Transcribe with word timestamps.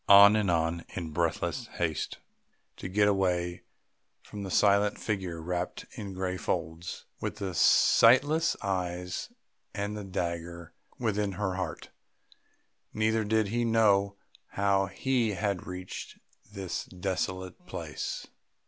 On, 0.09 0.35
on, 0.49 0.83
in 0.95 1.11
breathless 1.11 1.67
haste 1.73 2.17
to 2.77 2.87
get 2.87 3.07
away 3.07 3.61
from 4.23 4.41
that 4.41 4.49
silent 4.49 4.97
figure 4.97 5.39
wrapped 5.39 5.85
in 5.91 6.15
grey 6.15 6.37
folds, 6.37 7.05
with 7.19 7.35
the 7.35 7.53
sightless 7.53 8.55
eyes 8.63 9.31
and 9.75 9.95
the 9.95 10.03
dagger 10.03 10.73
within 10.97 11.33
her 11.33 11.53
heart... 11.53 11.91
neither 12.95 13.23
did 13.23 13.49
he 13.49 13.63
know 13.63 14.15
how 14.53 14.87
he 14.87 15.33
had 15.33 15.67
reached 15.67 16.17
this 16.51 16.85
desolate 16.85 17.67
place. 17.67 18.25